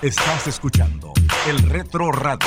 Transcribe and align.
Estás 0.00 0.46
escuchando 0.46 1.12
el 1.48 1.58
Retro 1.68 2.12
Radio. 2.12 2.46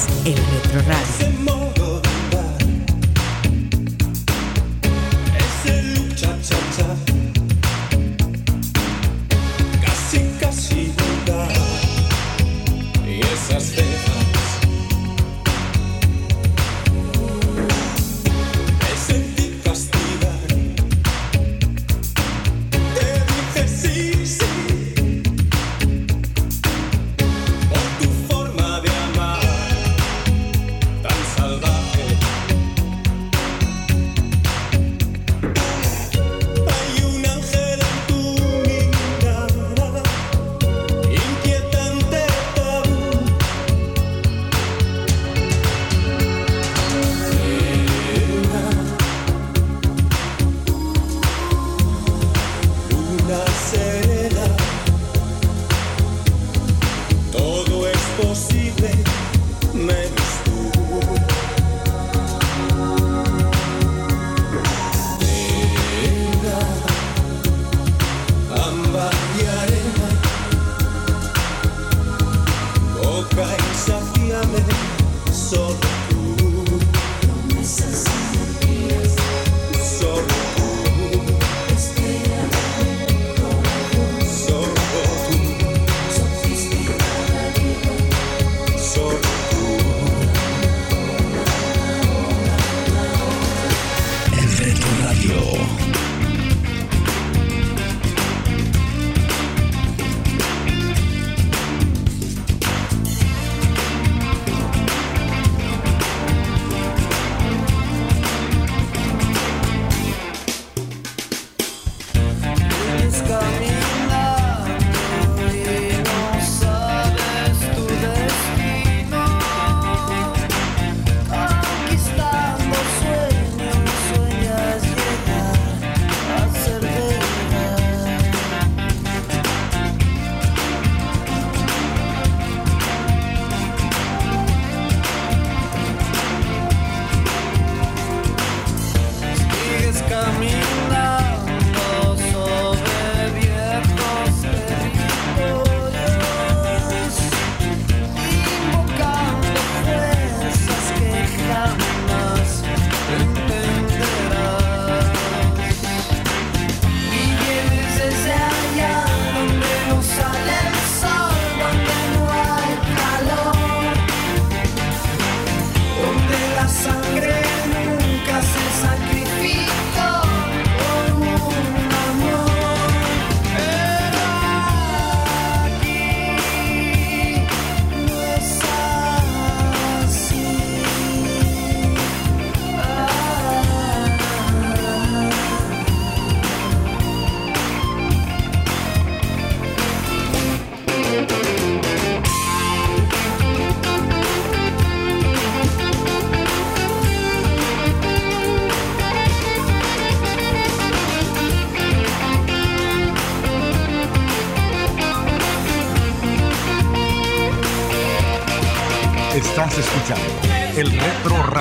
Salvar. 0.00 1.19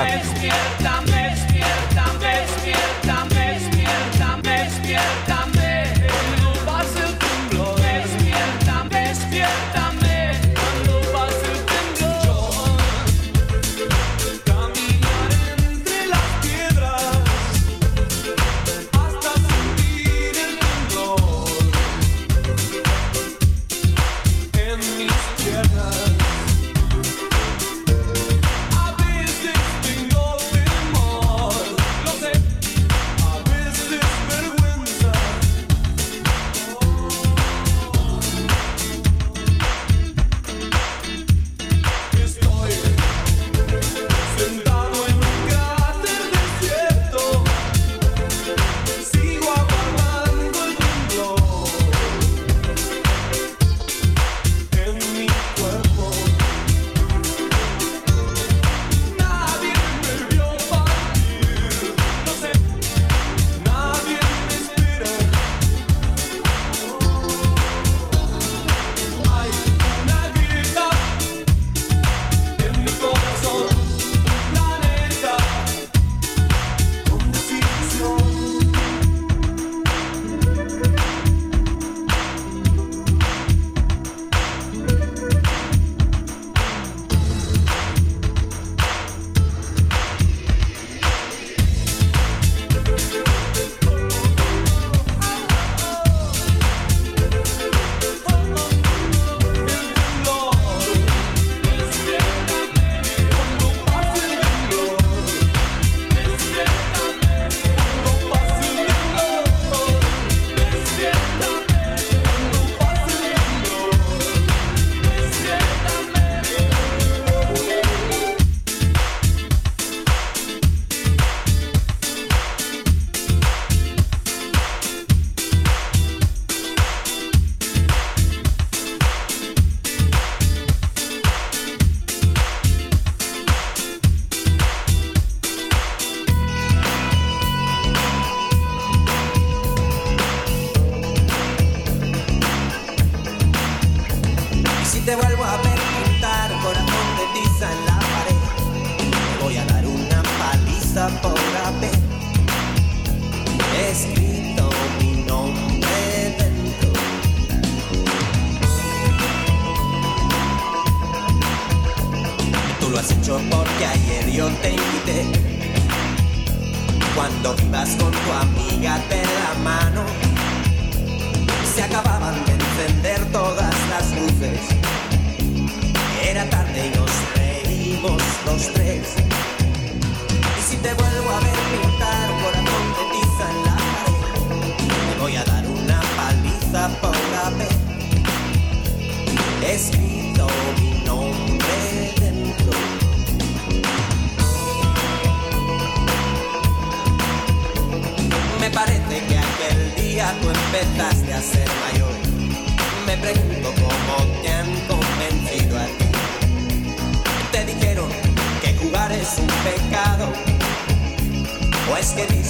Retro 0.09 0.88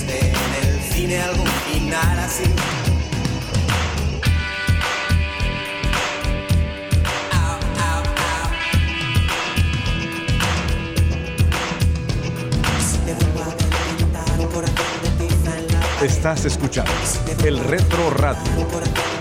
en 0.10 0.68
el 0.68 0.82
cine 0.92 1.22
algún 1.22 1.48
final 1.48 2.20
así. 2.20 2.44
Estás 16.02 16.46
escuchando 16.46 16.92
el 17.44 17.60
Retro 17.60 18.10
Radio. 18.12 19.19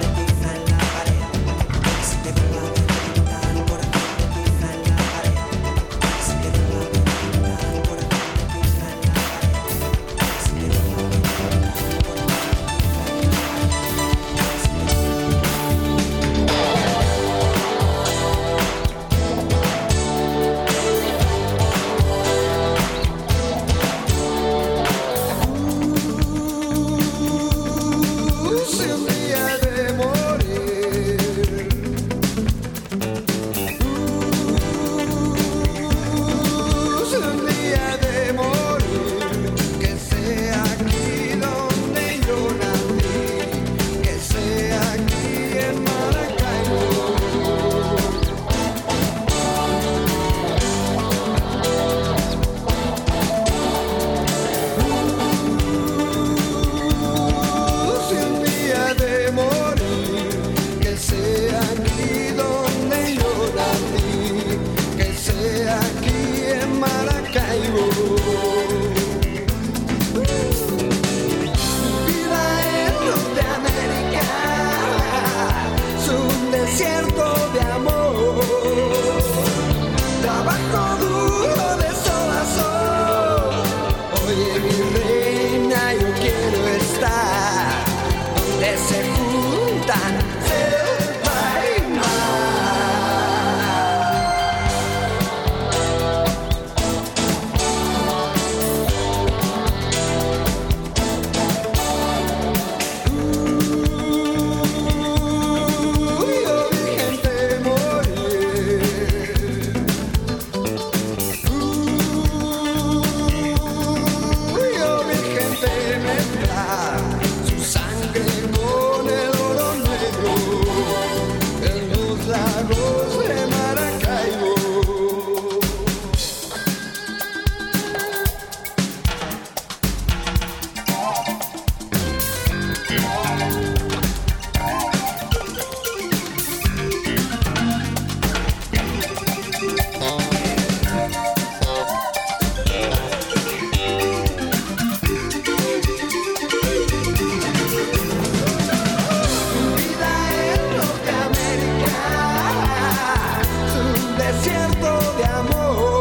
desierto 154.49 155.17
de 155.19 155.25
amor. 155.25 155.98